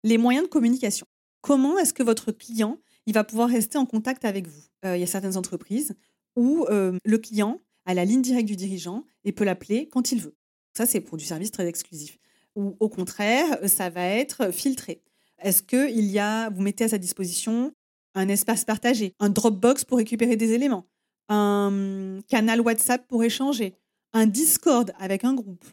les 0.05 0.19
moyens 0.19 0.45
de 0.45 0.51
communication. 0.51 1.07
Comment 1.41 1.79
est-ce 1.79 1.93
que 1.93 2.03
votre 2.03 2.33
client 2.33 2.79
il 3.07 3.15
va 3.15 3.25
pouvoir 3.25 3.49
rester 3.49 3.79
en 3.79 3.87
contact 3.87 4.25
avec 4.25 4.47
vous? 4.47 4.72
Euh, 4.85 4.97
il 4.97 5.01
y 5.01 5.05
a 5.05 5.07
certaines 5.07 5.37
entreprises 5.37 5.95
où 6.37 6.67
euh, 6.71 6.97
le 7.05 7.19
client 7.19 7.61
a 7.85 7.95
la 7.95 8.05
ligne 8.05 8.23
directe 8.23 8.49
du 8.49 8.57
dirigeant 8.57 9.05
et 9.25 9.33
peut 9.33 9.45
l'appeler 9.45 9.89
quand 9.89 10.13
il 10.13 10.21
veut. 10.21 10.35
Ça, 10.77 10.87
c'est 10.87 11.01
pour 11.01 11.17
du 11.17 11.25
service 11.25 11.51
très 11.51 11.67
exclusif. 11.67 12.19
Ou 12.57 12.77
au 12.81 12.89
contraire, 12.89 13.59
ça 13.69 13.91
va 13.91 14.07
être 14.07 14.53
filtré. 14.53 15.03
Est-ce 15.39 15.63
que 15.63 15.91
il 15.91 16.07
y 16.07 16.19
a, 16.19 16.51
vous 16.51 16.63
mettez 16.63 16.85
à 16.85 16.89
sa 16.89 16.99
disposition 16.99 17.73
un 18.15 18.29
espace 18.29 18.65
partagé, 18.65 19.15
un 19.21 19.31
Dropbox 19.31 19.85
pour 19.85 19.99
récupérer 19.99 20.37
des 20.37 20.53
éléments, 20.53 20.87
un 21.29 22.21
canal 22.29 22.61
WhatsApp 22.61 23.07
pour 23.09 23.25
échanger, 23.25 23.75
un 24.13 24.27
Discord 24.27 24.93
avec 24.99 25.25
un 25.25 25.35
groupe? 25.35 25.65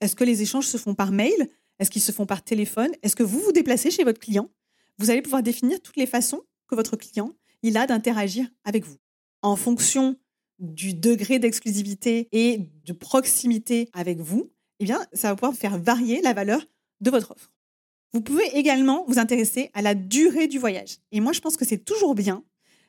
Est-ce 0.00 0.14
que 0.14 0.24
les 0.24 0.42
échanges 0.42 0.66
se 0.66 0.76
font 0.76 0.94
par 0.94 1.10
mail? 1.10 1.48
Est-ce 1.78 1.90
qu'ils 1.90 2.02
se 2.02 2.12
font 2.12 2.26
par 2.26 2.42
téléphone? 2.42 2.90
Est-ce 3.02 3.16
que 3.16 3.22
vous 3.22 3.40
vous 3.40 3.52
déplacez 3.52 3.90
chez 3.90 4.04
votre 4.04 4.20
client? 4.20 4.48
Vous 4.98 5.10
allez 5.10 5.22
pouvoir 5.22 5.42
définir 5.42 5.80
toutes 5.80 5.96
les 5.96 6.06
façons 6.06 6.42
que 6.68 6.74
votre 6.74 6.96
client 6.96 7.32
il 7.62 7.76
a 7.76 7.86
d'interagir 7.86 8.46
avec 8.64 8.84
vous. 8.84 8.96
En 9.42 9.56
fonction 9.56 10.16
du 10.58 10.94
degré 10.94 11.38
d'exclusivité 11.38 12.28
et 12.32 12.68
de 12.84 12.92
proximité 12.92 13.88
avec 13.92 14.18
vous, 14.18 14.50
eh 14.80 14.84
bien, 14.84 15.04
ça 15.12 15.28
va 15.28 15.36
pouvoir 15.36 15.54
faire 15.56 15.78
varier 15.78 16.20
la 16.20 16.32
valeur 16.32 16.64
de 17.00 17.10
votre 17.10 17.32
offre. 17.32 17.52
Vous 18.12 18.20
pouvez 18.20 18.46
également 18.54 19.04
vous 19.06 19.18
intéresser 19.18 19.70
à 19.74 19.82
la 19.82 19.94
durée 19.94 20.48
du 20.48 20.58
voyage. 20.58 20.98
Et 21.12 21.20
moi, 21.20 21.32
je 21.32 21.40
pense 21.40 21.56
que 21.56 21.64
c'est 21.64 21.84
toujours 21.84 22.14
bien 22.14 22.42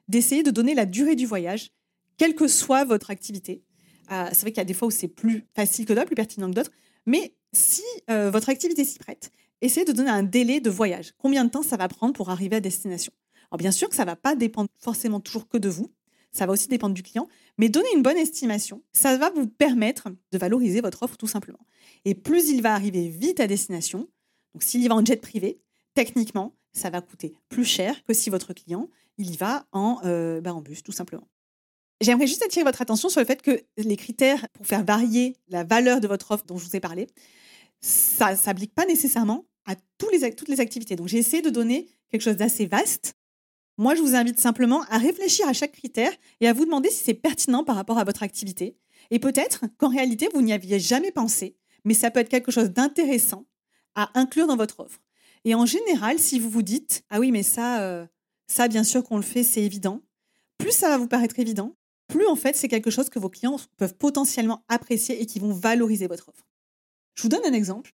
d'essayer 0.07 0.43
de 0.43 0.51
donner 0.51 0.73
la 0.73 0.85
durée 0.85 1.15
du 1.15 1.25
voyage, 1.25 1.71
quelle 2.17 2.35
que 2.35 2.47
soit 2.47 2.85
votre 2.85 3.11
activité. 3.11 3.63
Euh, 4.11 4.27
c'est 4.31 4.41
vrai 4.41 4.51
qu'il 4.51 4.59
y 4.59 4.61
a 4.61 4.65
des 4.65 4.73
fois 4.73 4.87
où 4.87 4.91
c'est 4.91 5.07
plus 5.07 5.45
facile 5.55 5.85
que 5.85 5.93
d'autres, 5.93 6.07
plus 6.07 6.15
pertinent 6.15 6.49
que 6.49 6.55
d'autres, 6.55 6.71
mais 7.05 7.35
si 7.53 7.83
euh, 8.09 8.31
votre 8.31 8.49
activité 8.49 8.83
s'y 8.83 8.97
prête, 8.97 9.31
essayez 9.61 9.85
de 9.85 9.91
donner 9.91 10.09
un 10.09 10.23
délai 10.23 10.61
de 10.61 10.69
voyage. 10.69 11.13
Combien 11.17 11.45
de 11.45 11.49
temps 11.49 11.63
ça 11.63 11.77
va 11.77 11.87
prendre 11.87 12.13
pour 12.13 12.29
arriver 12.29 12.55
à 12.55 12.59
destination? 12.59 13.11
Alors 13.51 13.57
bien 13.57 13.71
sûr 13.71 13.89
que 13.89 13.95
ça 13.95 14.03
ne 14.03 14.09
va 14.09 14.15
pas 14.15 14.35
dépendre 14.35 14.69
forcément 14.77 15.19
toujours 15.19 15.47
que 15.47 15.57
de 15.57 15.69
vous, 15.69 15.91
ça 16.31 16.45
va 16.45 16.53
aussi 16.53 16.67
dépendre 16.67 16.93
du 16.93 17.03
client, 17.03 17.27
mais 17.57 17.69
donner 17.69 17.89
une 17.95 18.03
bonne 18.03 18.17
estimation, 18.17 18.83
ça 18.93 19.17
va 19.17 19.31
vous 19.31 19.47
permettre 19.47 20.09
de 20.31 20.37
valoriser 20.37 20.81
votre 20.81 21.03
offre 21.03 21.17
tout 21.17 21.27
simplement. 21.27 21.65
Et 22.05 22.13
plus 22.13 22.49
il 22.49 22.61
va 22.61 22.73
arriver 22.73 23.09
vite 23.09 23.39
à 23.39 23.47
destination, 23.47 24.07
donc 24.53 24.63
s'il 24.63 24.83
y 24.83 24.87
va 24.87 24.95
en 24.95 25.03
jet 25.03 25.21
privé, 25.21 25.59
techniquement, 25.95 26.55
ça 26.71 26.89
va 26.89 27.01
coûter 27.01 27.35
plus 27.49 27.65
cher 27.65 28.03
que 28.03 28.13
si 28.13 28.29
votre 28.29 28.53
client 28.53 28.89
il 29.17 29.31
y 29.31 29.37
va 29.37 29.65
en, 29.71 29.99
euh, 30.05 30.39
bah, 30.41 30.53
bus 30.63 30.83
tout 30.83 30.91
simplement. 30.91 31.27
J'aimerais 32.01 32.27
juste 32.27 32.43
attirer 32.43 32.63
votre 32.63 32.81
attention 32.81 33.09
sur 33.09 33.19
le 33.19 33.25
fait 33.25 33.41
que 33.41 33.61
les 33.77 33.97
critères 33.97 34.47
pour 34.53 34.65
faire 34.65 34.85
varier 34.85 35.35
la 35.49 35.65
valeur 35.65 35.99
de 35.99 36.07
votre 36.07 36.31
offre 36.31 36.45
dont 36.45 36.57
je 36.57 36.65
vous 36.65 36.75
ai 36.75 36.79
parlé, 36.79 37.07
ça 37.81 38.31
ne 38.31 38.37
s'applique 38.37 38.73
pas 38.73 38.85
nécessairement 38.85 39.45
à 39.65 39.75
toutes 39.97 40.13
les 40.47 40.59
activités. 40.61 40.95
Donc 40.95 41.07
j'ai 41.07 41.17
essayé 41.17 41.41
de 41.41 41.49
donner 41.49 41.87
quelque 42.09 42.21
chose 42.21 42.37
d'assez 42.37 42.65
vaste. 42.65 43.15
Moi, 43.79 43.95
je 43.95 44.01
vous 44.01 44.13
invite 44.13 44.41
simplement 44.41 44.83
à 44.89 44.97
réfléchir 44.97 45.47
à 45.47 45.53
chaque 45.53 45.71
critère 45.71 46.11
et 46.41 46.49
à 46.49 46.53
vous 46.53 46.65
demander 46.65 46.89
si 46.89 47.01
c'est 47.01 47.13
pertinent 47.13 47.63
par 47.63 47.77
rapport 47.77 47.97
à 47.97 48.03
votre 48.03 48.23
activité. 48.23 48.75
Et 49.09 49.19
peut-être 49.19 49.63
qu'en 49.77 49.87
réalité, 49.87 50.27
vous 50.33 50.41
n'y 50.41 50.51
aviez 50.51 50.81
jamais 50.81 51.13
pensé, 51.13 51.55
mais 51.85 51.93
ça 51.93 52.11
peut 52.11 52.19
être 52.19 52.27
quelque 52.27 52.51
chose 52.51 52.71
d'intéressant 52.71 53.45
à 53.95 54.11
inclure 54.19 54.47
dans 54.47 54.57
votre 54.57 54.81
offre. 54.81 54.99
Et 55.45 55.55
en 55.55 55.65
général, 55.65 56.19
si 56.19 56.39
vous 56.39 56.49
vous 56.49 56.61
dites, 56.61 57.05
ah 57.09 57.21
oui, 57.21 57.31
mais 57.31 57.41
ça, 57.41 57.81
euh, 57.83 58.05
ça, 58.47 58.67
bien 58.67 58.83
sûr 58.83 59.01
qu'on 59.01 59.15
le 59.15 59.23
fait, 59.23 59.43
c'est 59.43 59.63
évident, 59.63 60.01
plus 60.57 60.73
ça 60.73 60.89
va 60.89 60.97
vous 60.97 61.07
paraître 61.07 61.39
évident, 61.39 61.77
plus 62.09 62.27
en 62.27 62.35
fait 62.35 62.57
c'est 62.57 62.67
quelque 62.67 62.91
chose 62.91 63.07
que 63.07 63.17
vos 63.17 63.29
clients 63.29 63.61
peuvent 63.77 63.95
potentiellement 63.95 64.65
apprécier 64.67 65.21
et 65.21 65.25
qui 65.25 65.39
vont 65.39 65.53
valoriser 65.53 66.07
votre 66.07 66.27
offre. 66.27 66.45
Je 67.15 67.21
vous 67.21 67.29
donne 67.29 67.45
un 67.45 67.53
exemple. 67.53 67.93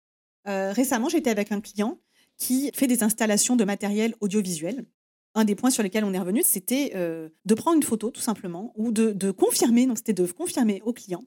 Euh, 0.48 0.72
récemment, 0.72 1.10
j'étais 1.10 1.28
avec 1.28 1.52
un 1.52 1.60
client 1.60 2.00
qui 2.38 2.70
fait 2.74 2.86
des 2.86 3.02
installations 3.02 3.54
de 3.54 3.64
matériel 3.64 4.14
audiovisuel. 4.20 4.86
Un 5.34 5.44
des 5.44 5.54
points 5.54 5.70
sur 5.70 5.82
lesquels 5.82 6.04
on 6.04 6.12
est 6.12 6.18
revenu, 6.18 6.42
c'était 6.44 6.92
euh, 6.94 7.28
de 7.44 7.54
prendre 7.54 7.76
une 7.76 7.82
photo 7.82 8.10
tout 8.10 8.20
simplement 8.20 8.72
ou 8.76 8.92
de, 8.92 9.30
confirmer, 9.32 9.86
non, 9.86 9.96
c'était 9.96 10.12
de 10.12 10.24
confirmer 10.26 10.80
au 10.84 10.92
client 10.92 11.24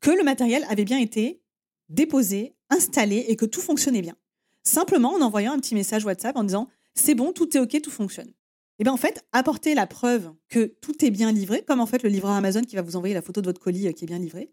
que 0.00 0.10
le 0.10 0.22
matériel 0.22 0.64
avait 0.68 0.84
bien 0.84 0.98
été 0.98 1.42
déposé, 1.88 2.54
installé 2.68 3.24
et 3.28 3.36
que 3.36 3.46
tout 3.46 3.60
fonctionnait 3.60 4.02
bien. 4.02 4.16
Simplement 4.62 5.14
en 5.14 5.22
envoyant 5.22 5.52
un 5.52 5.58
petit 5.58 5.74
message 5.74 6.04
WhatsApp 6.04 6.36
en 6.36 6.44
disant 6.44 6.68
c'est 6.94 7.14
bon, 7.14 7.32
tout 7.32 7.56
est 7.56 7.60
OK, 7.60 7.80
tout 7.82 7.90
fonctionne. 7.90 8.28
Et 8.28 8.82
eh 8.82 8.84
bien 8.84 8.92
en 8.92 8.98
fait, 8.98 9.22
apporter 9.32 9.74
la 9.74 9.86
preuve 9.86 10.32
que 10.48 10.64
tout 10.80 11.04
est 11.04 11.10
bien 11.10 11.32
livré, 11.32 11.62
comme 11.62 11.80
en 11.80 11.86
fait 11.86 12.02
le 12.02 12.08
livreur 12.08 12.32
Amazon 12.32 12.62
qui 12.62 12.76
va 12.76 12.82
vous 12.82 12.96
envoyer 12.96 13.14
la 13.14 13.20
photo 13.20 13.42
de 13.42 13.46
votre 13.46 13.60
colis 13.60 13.88
euh, 13.88 13.92
qui 13.92 14.04
est 14.04 14.06
bien 14.06 14.18
livré, 14.18 14.52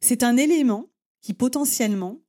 c'est 0.00 0.22
un 0.22 0.36
élément 0.36 0.90
qui 1.20 1.34
potentiellement 1.34 2.20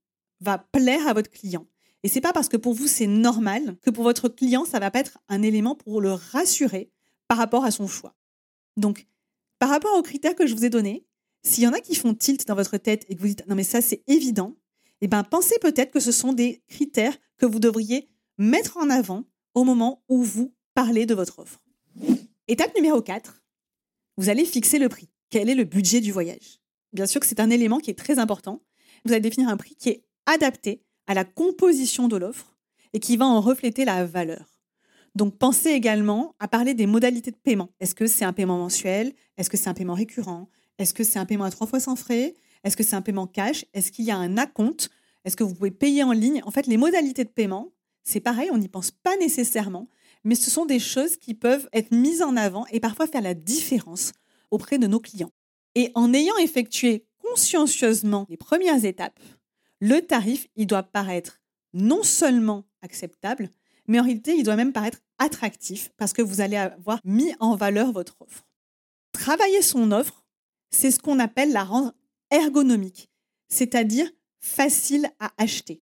va 0.42 0.58
plaire 0.58 1.08
à 1.08 1.14
votre 1.14 1.30
client. 1.30 1.66
Et 2.04 2.10
c'est 2.10 2.22
pas 2.22 2.34
parce 2.34 2.50
que 2.50 2.58
pour 2.58 2.74
vous 2.74 2.88
c'est 2.88 3.08
normal 3.08 3.78
que 3.82 3.90
pour 3.90 4.04
votre 4.04 4.30
client 4.30 4.66
ça 4.66 4.80
va 4.80 4.92
pas 4.92 5.00
être 5.00 5.20
un 5.30 5.42
élément 5.42 5.76
pour 5.76 6.02
le 6.02 6.14
rassurer 6.14 6.92
par 7.28 7.38
rapport 7.38 7.64
à 7.64 7.72
son 7.72 7.88
choix. 7.88 8.16
Donc, 8.78 9.08
par 9.60 9.70
rapport 9.70 9.98
aux 9.98 10.02
critères 10.02 10.36
que 10.36 10.48
je 10.48 10.56
vous 10.56 10.66
ai 10.66 10.70
donnés, 10.70 11.06
s'il 11.44 11.64
y 11.64 11.68
en 11.68 11.74
a 11.74 11.80
qui 11.80 11.96
font 11.96 12.14
tilt 12.14 12.48
dans 12.48 12.56
votre 12.56 12.78
tête 12.78 13.06
et 13.10 13.16
que 13.16 13.22
vous 13.22 13.28
dites 13.28 13.48
non 13.48 13.56
mais 13.56 13.64
ça 13.64 13.82
c'est 13.82 14.04
évident, 14.08 14.58
eh 15.02 15.08
ben 15.08 15.24
pensez 15.24 15.56
peut-être 15.60 15.92
que 15.92 16.00
ce 16.00 16.12
sont 16.12 16.34
des 16.34 16.64
critères 16.68 17.18
que 17.38 17.46
vous 17.46 17.60
devriez 17.60 18.10
mettre 18.38 18.78
en 18.78 18.90
avant 18.90 19.26
au 19.54 19.64
moment 19.64 20.04
où 20.10 20.24
vous 20.24 20.54
parler 20.74 21.06
de 21.06 21.14
votre 21.14 21.40
offre. 21.40 21.62
Étape 22.48 22.76
numéro 22.76 23.02
4, 23.02 23.44
vous 24.18 24.30
allez 24.30 24.46
fixer 24.46 24.80
le 24.80 24.90
prix. 24.90 25.10
Quel 25.30 25.50
est 25.50 25.56
le 25.56 25.64
budget 25.64 26.02
du 26.02 26.12
voyage? 26.12 26.60
Bien 26.94 27.06
sûr 27.06 27.22
que 27.22 27.28
c'est 27.28 27.40
un 27.40 27.50
élément 27.50 27.80
qui 27.80 27.90
est 27.90 27.98
très 27.98 28.20
important. 28.20 28.62
Vous 29.06 29.14
allez 29.14 29.22
définir 29.22 29.50
un 29.50 29.58
prix 29.58 29.76
qui 29.76 29.90
est 29.90 30.04
adapté 30.26 30.84
à 31.12 31.14
la 31.14 31.26
composition 31.26 32.08
de 32.08 32.16
l'offre 32.16 32.56
et 32.94 33.02
qui 33.02 33.18
va 33.18 33.26
en 33.26 33.42
refléter 33.42 33.84
la 33.84 34.06
valeur. 34.06 34.46
Donc 35.14 35.38
pensez 35.38 35.72
également 35.72 36.36
à 36.40 36.48
parler 36.48 36.74
des 36.74 36.88
modalités 36.88 37.32
de 37.32 37.36
paiement. 37.36 37.68
Est-ce 37.82 37.94
que 37.94 38.08
c'est 38.08 38.24
un 38.24 38.32
paiement 38.32 38.58
mensuel? 38.58 39.12
Est-ce 39.36 39.50
que 39.50 39.58
c'est 39.58 39.68
un 39.68 39.74
paiement 39.74 39.94
récurrent? 39.94 40.48
Est-ce 40.78 40.94
que 40.94 41.04
c'est 41.04 41.20
un 41.20 41.26
paiement 41.26 41.44
à 41.44 41.52
trois 41.52 41.68
fois 41.68 41.82
sans 41.82 41.98
frais? 41.98 42.34
Est-ce 42.64 42.78
que 42.78 42.84
c'est 42.84 42.96
un 42.96 43.02
paiement 43.02 43.28
cash? 43.28 43.66
Est-ce 43.74 43.92
qu'il 43.92 44.06
y 44.06 44.12
a 44.12 44.16
un 44.16 44.38
acompte? 44.38 44.90
Est-ce 45.26 45.36
que 45.36 45.44
vous 45.44 45.54
pouvez 45.54 45.72
payer 45.72 46.04
en 46.04 46.14
ligne? 46.14 46.42
En 46.46 46.52
fait, 46.52 46.66
les 46.66 46.78
modalités 46.78 47.26
de 47.26 47.30
paiement, 47.30 47.74
c'est 48.06 48.22
pareil, 48.22 48.50
on 48.54 48.58
n'y 48.58 48.70
pense 48.70 48.92
pas 48.92 49.18
nécessairement, 49.18 49.90
mais 50.24 50.36
ce 50.36 50.50
sont 50.50 50.66
des 50.66 50.80
choses 50.80 51.18
qui 51.18 51.34
peuvent 51.34 51.68
être 51.74 51.92
mises 51.92 52.22
en 52.22 52.38
avant 52.38 52.66
et 52.72 52.80
parfois 52.80 53.06
faire 53.06 53.22
la 53.22 53.34
différence 53.34 54.14
auprès 54.50 54.78
de 54.78 54.88
nos 54.88 55.02
clients. 55.02 55.32
Et 55.76 55.92
en 55.94 56.14
ayant 56.14 56.38
effectué 56.38 57.06
consciencieusement 57.22 58.26
les 58.30 58.38
premières 58.38 58.86
étapes, 58.86 59.20
le 59.82 60.00
tarif, 60.00 60.48
il 60.56 60.68
doit 60.68 60.84
paraître 60.84 61.42
non 61.74 62.04
seulement 62.04 62.66
acceptable, 62.82 63.50
mais 63.88 64.00
en 64.00 64.04
réalité, 64.04 64.36
il 64.36 64.44
doit 64.44 64.56
même 64.56 64.74
paraître 64.74 65.00
attractif 65.18 65.92
parce 65.98 66.14
que 66.14 66.22
vous 66.22 66.40
allez 66.40 66.56
avoir 66.56 67.00
mis 67.04 67.34
en 67.40 67.56
valeur 67.56 67.92
votre 67.92 68.16
offre. 68.22 68.46
Travailler 69.12 69.62
son 69.62 69.92
offre, 69.92 70.24
c'est 70.70 70.92
ce 70.92 71.00
qu'on 71.00 71.20
appelle 71.20 71.52
la 71.52 71.64
rendre 71.64 71.94
ergonomique, 72.30 73.10
c'est-à-dire 73.50 74.10
facile 74.40 75.10
à 75.20 75.32
acheter. 75.38 75.82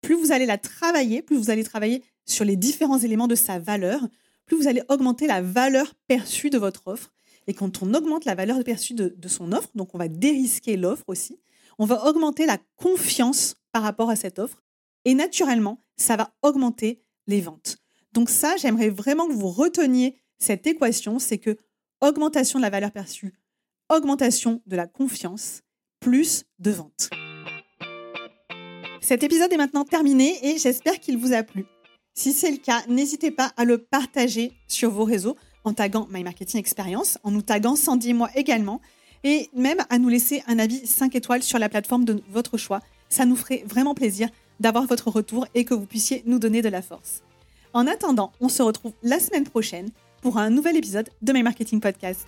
Plus 0.00 0.14
vous 0.14 0.32
allez 0.32 0.46
la 0.46 0.58
travailler, 0.58 1.22
plus 1.22 1.36
vous 1.36 1.50
allez 1.50 1.64
travailler 1.64 2.02
sur 2.26 2.44
les 2.44 2.56
différents 2.56 2.98
éléments 2.98 3.28
de 3.28 3.34
sa 3.34 3.58
valeur, 3.58 4.00
plus 4.46 4.56
vous 4.56 4.68
allez 4.68 4.82
augmenter 4.88 5.26
la 5.26 5.42
valeur 5.42 5.94
perçue 6.06 6.50
de 6.50 6.58
votre 6.58 6.86
offre. 6.88 7.12
Et 7.46 7.54
quand 7.54 7.82
on 7.82 7.92
augmente 7.94 8.24
la 8.24 8.34
valeur 8.34 8.62
perçue 8.64 8.94
de, 8.94 9.28
son 9.28 9.52
offre, 9.52 9.70
donc 9.74 9.94
on 9.94 9.98
va 9.98 10.08
dérisquer 10.08 10.76
l'offre 10.76 11.04
aussi, 11.08 11.38
on 11.78 11.86
va 11.86 12.06
augmenter 12.06 12.46
la 12.46 12.58
confiance 12.76 13.56
par 13.72 13.82
rapport 13.82 14.10
à 14.10 14.16
cette 14.16 14.38
offre. 14.38 14.62
Et 15.04 15.14
naturellement, 15.14 15.80
ça 15.96 16.16
va 16.16 16.34
augmenter 16.42 17.02
les 17.26 17.40
ventes. 17.40 17.76
Donc 18.12 18.30
ça, 18.30 18.56
j'aimerais 18.56 18.90
vraiment 18.90 19.26
que 19.26 19.32
vous 19.32 19.50
reteniez 19.50 20.16
cette 20.38 20.66
équation, 20.66 21.18
c'est 21.18 21.38
que 21.38 21.56
augmentation 22.00 22.58
de 22.58 22.64
la 22.64 22.70
valeur 22.70 22.92
perçue, 22.92 23.34
augmentation 23.88 24.62
de 24.66 24.76
la 24.76 24.86
confiance, 24.86 25.62
plus 26.00 26.44
de 26.58 26.70
ventes. 26.70 27.10
Cet 29.00 29.22
épisode 29.22 29.52
est 29.52 29.58
maintenant 29.58 29.84
terminé 29.84 30.38
et 30.42 30.58
j'espère 30.58 30.98
qu'il 31.00 31.18
vous 31.18 31.32
a 31.32 31.42
plu. 31.42 31.66
Si 32.14 32.32
c'est 32.32 32.50
le 32.50 32.58
cas, 32.58 32.82
n'hésitez 32.88 33.30
pas 33.30 33.52
à 33.56 33.64
le 33.64 33.78
partager 33.78 34.52
sur 34.68 34.90
vos 34.90 35.04
réseaux 35.04 35.36
en 35.64 35.72
taguant 35.72 36.06
My 36.10 36.22
Marketing 36.22 36.60
Experience, 36.60 37.18
en 37.24 37.30
nous 37.30 37.42
taguant 37.42 37.76
Sandy 37.76 38.10
et 38.10 38.14
moi 38.14 38.30
également, 38.34 38.80
et 39.24 39.50
même 39.54 39.78
à 39.90 39.98
nous 39.98 40.08
laisser 40.08 40.42
un 40.46 40.58
avis 40.58 40.86
5 40.86 41.14
étoiles 41.16 41.42
sur 41.42 41.58
la 41.58 41.68
plateforme 41.68 42.04
de 42.04 42.22
votre 42.30 42.58
choix. 42.58 42.80
Ça 43.08 43.24
nous 43.24 43.36
ferait 43.36 43.64
vraiment 43.66 43.94
plaisir 43.94 44.28
d'avoir 44.60 44.86
votre 44.86 45.10
retour 45.10 45.46
et 45.54 45.64
que 45.64 45.74
vous 45.74 45.86
puissiez 45.86 46.22
nous 46.26 46.38
donner 46.38 46.62
de 46.62 46.68
la 46.68 46.82
force. 46.82 47.22
En 47.72 47.86
attendant, 47.88 48.30
on 48.40 48.48
se 48.48 48.62
retrouve 48.62 48.92
la 49.02 49.18
semaine 49.18 49.44
prochaine 49.44 49.90
pour 50.22 50.38
un 50.38 50.50
nouvel 50.50 50.76
épisode 50.76 51.08
de 51.22 51.32
My 51.32 51.42
Marketing 51.42 51.80
Podcast. 51.80 52.26